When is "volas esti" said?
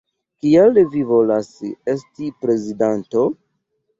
1.09-2.31